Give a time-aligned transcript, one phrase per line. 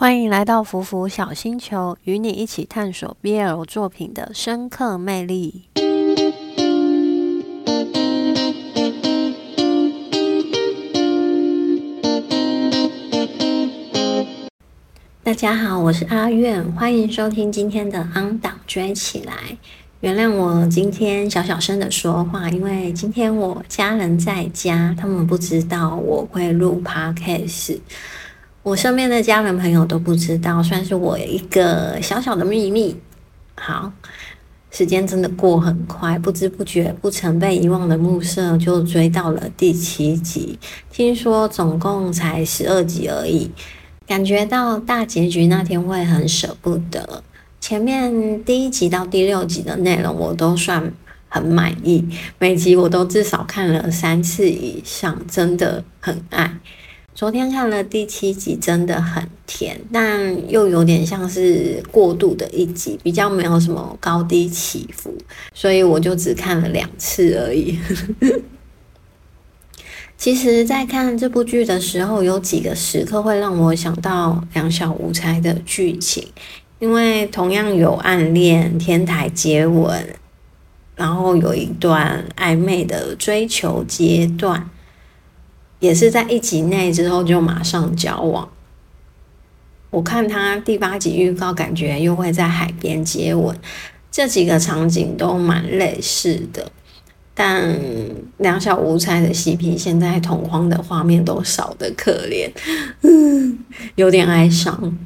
[0.00, 5.64] 欢迎来到福福小星球，与你一起探索 BL 作品的深刻魅力。
[15.24, 19.32] 大家好，我是阿苑，欢迎收听今天的《昂档追起来》。
[19.98, 27.80] 原谅我今天小小声的说话，因为今天我家人在家，他们不知道我会录 Podcast。
[28.62, 32.96] 我身边的家人朋友都不知道，算是我一个小小的秘密。
[33.54, 33.90] 好，
[34.70, 40.58] 时间真的过很快，不知不觉，不曾被遗忘的暮色就追到了第七集。
[40.90, 43.50] 听说总共才十二集而已，
[44.06, 47.22] 感觉到大结局那天会很舍不得。
[47.60, 50.92] 前面第一集到第六集的内容我都算
[51.28, 52.04] 很满意，
[52.38, 56.58] 每集我都至少看了三次以上，真的很爱。
[57.18, 65.12] 昨天看了第七集，真的很甜，但又有点像是过度的一集，比较没有什么高低起伏，
[65.52, 67.76] 所以我就只看了两次而已。
[70.16, 76.24] 其实，在看这部剧的时候，有几个时刻会让我想到《两小无猜》的剧情，
[76.78, 80.06] 因为同样有暗恋、天台接吻，
[80.94, 84.70] 然后有一段暧昧的追求阶段。
[85.80, 88.48] 也是在一集内之后就马上交往。
[89.90, 93.56] 我看他第八集预告，感觉又会在海边接吻，
[94.10, 96.70] 这几个场景都蛮类似的。
[97.34, 97.78] 但
[98.38, 102.50] 两小无猜的 CP 现在同框的画面都少得可怜，
[103.02, 103.58] 嗯，
[103.94, 104.98] 有点哀伤。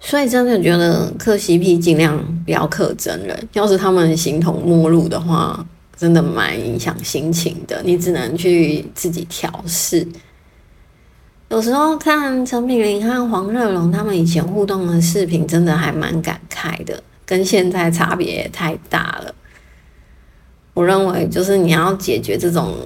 [0.00, 2.16] 所以真的觉得磕 CP 尽量
[2.46, 5.66] 不要磕真人，要是他们形同陌路的话。
[5.98, 10.06] 真的蛮影响心情的，你只能去自己调试。
[11.48, 19.34] 有时候看陈品玲和黄热龙他们以前互动的视频，真的还蛮感慨的，跟现在差别也太大了。
[20.74, 22.76] 我认为，就是你要解决这种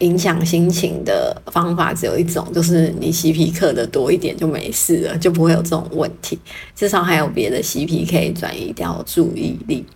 [0.00, 6.38] 影响心情的方法，只有一种，就是你 CP 课的多一点就没事了，就不会有这种问题。
[6.74, 9.86] 至少还有别的 CP 可以转移掉注意力。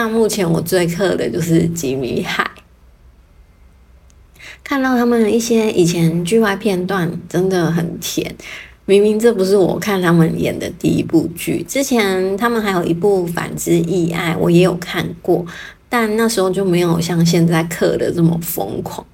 [0.00, 2.50] 那目前我最克的就是吉米海，
[4.64, 8.34] 看到他们一些以前剧外片段，真的很甜。
[8.86, 15.44] 明明这不是我看他们演的第一部剧，之前他们还有一部《反之亦爱》，我也有看过，
[15.90, 19.06] 但那时候就没有像现在刻的这么疯狂。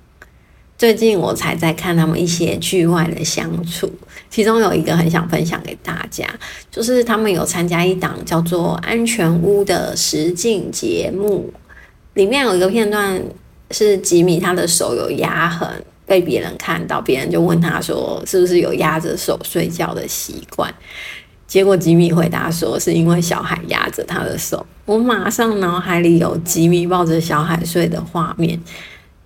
[0.79, 3.91] 最近我才在看他们一些剧外的相处，
[4.29, 6.29] 其中有一个很想分享给大家，
[6.71, 11.51] 就是他们有参加一档叫做《安全屋》的实境节目，
[12.13, 13.19] 里面有一个片段
[13.71, 15.67] 是吉米他的手有压痕，
[16.05, 19.41] 被别人看到，别人就问他说是不是有压着手？
[19.43, 20.73] 睡觉的习惯，
[21.47, 28.61] 结果吉米回答说是因为小孩压着他的手，我马上脑海里有吉米抱着小孩睡的画面。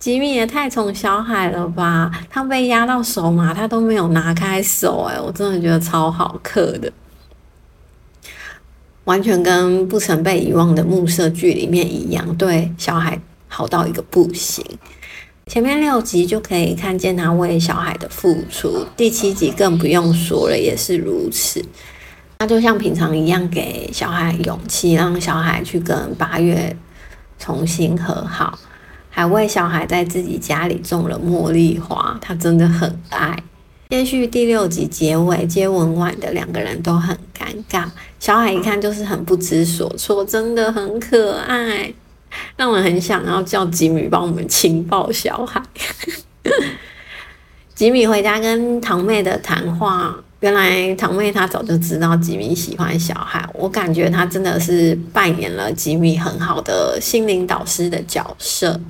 [0.01, 2.11] 吉米也太宠小海了吧！
[2.31, 6.91] 他被压到手嘛，他都没有拿开手，哎，我真的觉得超好磕的，
[9.05, 14.65] 完全跟不曾被遗忘的暮色剧里面一样，对小孩好到一个不行。
[15.47, 21.63] 前面六集就可以看见他为小孩的付出，第七集更不用说了，也是如此。
[22.39, 26.75] 他就像平常一样给小孩勇气，让小孩去跟八月
[27.39, 28.59] 重新和好。
[29.11, 33.37] 还为小孩在自己家里种了茉莉花，他真的很爱。
[33.91, 37.85] 接续第六集结尾接吻完的两个人都很尴尬，
[38.21, 41.93] 小孩一看就是很不知所措，真的很可爱，
[42.57, 45.61] 让我很想要叫吉米帮我们亲抱小孩。
[47.75, 58.81] 吉米回家跟堂妹的谈话，原来堂妹她早就知道吉米喜欢小孩，我感觉她真的是扮演了吉米很好的心灵导师的角色。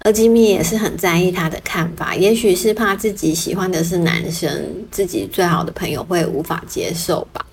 [0.00, 4.50] 而吉米也是很在意他的看法，也许是怕自己喜欢的是男生，
[4.90, 7.44] 自己最好的朋友会无法接受吧。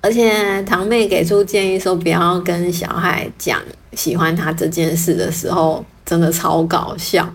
[0.00, 3.60] 而且堂妹给出建议说不要跟小孩讲
[3.94, 7.28] 喜欢他这件事的时候，真的超搞笑。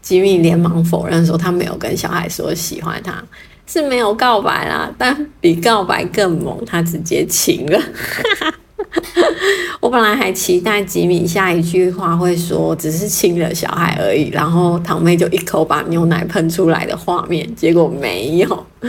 [0.00, 3.22] 吉米连忙否认说他没有跟小孩说喜欢他，
[3.66, 7.80] 是没有告白啦，但比告白更猛，他直接亲了。
[9.80, 18.66] 我本来还期待吉米下一句话会说只是亲了小孩而已，然后堂妹就一口把牛奶喷出来的画面，结果没有。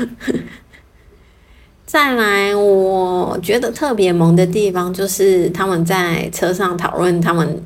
[1.86, 7.64] 再来，我觉得特别萌的地方就是他们在车上讨论他们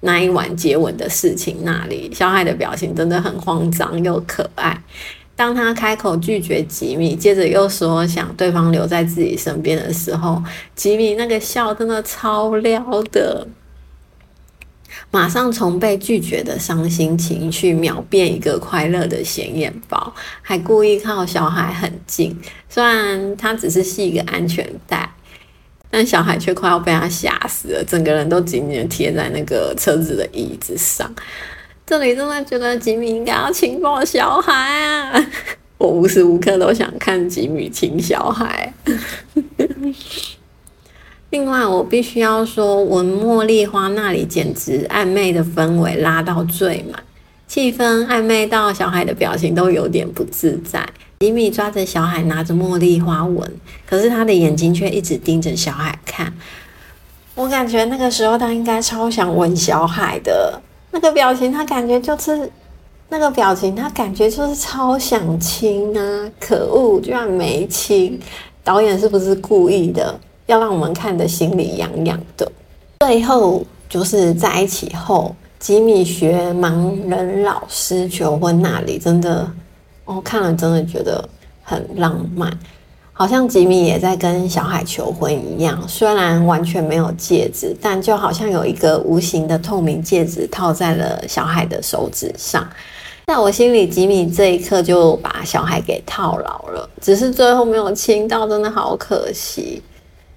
[0.00, 4.80] 那一晚接吻的事情，那里小孩的表情真的很慌张又可爱。
[5.36, 10.42] 当他开口拒绝吉米，接着又说想对方留在自己身边的时候，
[10.76, 13.46] 吉米那个笑真的超撩的，
[15.10, 22.38] 马上从被拒绝的伤心情绪秒变一个快乐的显眼包，还故意靠小孩很近，
[22.68, 25.12] 虽然他只是系一个安全带，
[25.90, 31.12] 但小孩却快要被他吓死了，整个人都紧紧贴在那个车子的椅子上。
[31.86, 35.26] 这里真的觉得吉米应该要亲抱小孩啊！
[35.76, 38.72] 我无时无刻都想看吉米亲小孩。
[41.28, 47.02] 另外，我必须要说，闻茉莉花那里简直暧昧的氛围拉到最满，
[47.46, 50.88] 气氛暧昧到小孩的表情都有点不自在。
[51.18, 53.52] 吉米抓着小孩，拿着茉莉花闻，
[53.86, 56.32] 可是他的眼睛却一直盯着小孩看。
[57.34, 60.62] 我感觉那个时候他应该超想吻小孩的。
[60.94, 62.48] 那个表情，他感觉就是
[63.08, 66.30] 那个表情，他感觉就是超想亲啊！
[66.38, 68.16] 可恶，居然没亲！
[68.62, 72.50] 导演是不是故意的，要让我们看的心里痒痒的？
[73.00, 79.50] 最后就是在一起后，吉米学盲人老师求婚那里，真的，
[80.04, 81.28] 我看了真的觉得
[81.64, 82.56] 很浪漫。
[83.16, 92.68] 好像吉米也在跟小海求婚一样，虽然完全没有戒指，但就好像有一个无形的透明戒指套在了小海的手指上。
[93.28, 99.80] 在我心里，吉米这一刻就把小海给套牢了，只是最后没有亲到，真的好可惜。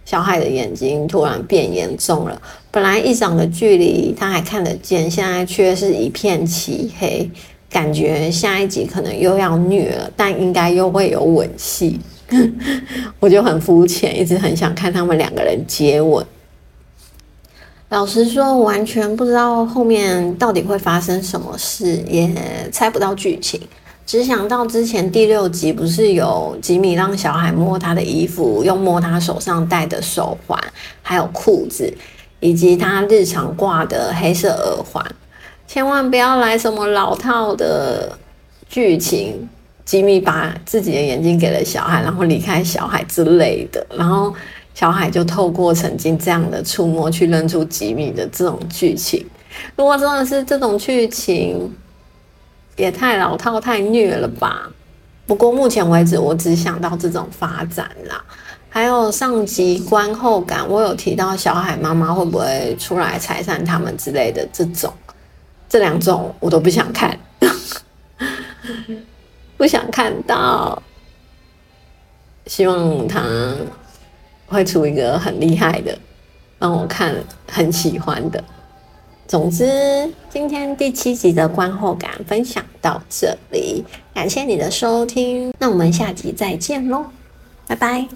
[0.05, 7.27] 小海的眼睛突然变严重了，本来一掌的距离他还看得见，现在却是一片漆黑，
[7.71, 11.99] 感觉下一集可能又要虐了，但应该又会有吻戏。
[13.19, 16.25] 我就很肤浅，一直很想看他们两个人接吻。
[17.89, 22.29] 老实说，完全不知道后面到底会发生什么事，也
[22.71, 23.61] 猜不到剧情。
[24.05, 30.61] 只想到之前第六集不是有吉米让小孩摸他的衣服，又摸他手上戴的手环，
[31.01, 31.93] 还有裤子，
[32.41, 35.05] 以及他日常挂的黑色耳环。
[35.65, 38.17] 千万不要来什么老套的
[38.67, 39.47] 剧情。
[39.87, 44.33] 吉米把自己的眼睛给了小孩，然后离开小孩之类的，然后
[44.75, 49.25] 小孩就透过曾经这样的触摸去认出吉米的这种剧情。
[49.77, 51.73] 如果真的是这种剧情，
[52.75, 54.69] 也太老套、太虐了吧？
[55.25, 58.21] 不过目前为止，我只想到这种发展啦。
[58.67, 64.93] 还有上集观后感，我有提到小海妈妈会不会出来拆散他们之类的，这种
[65.69, 67.17] 这两种我都不想看。
[69.57, 70.81] 不想看到，
[72.45, 73.23] 希望他
[74.45, 75.97] 会出一个很厉害的，
[76.59, 77.15] 让我看
[77.51, 78.43] 很喜欢的。
[79.27, 83.83] 总之，今天第七集的观后感分享到这里，
[84.13, 87.05] 感谢你的收听，那我们下集再见喽，
[87.67, 88.07] 拜拜。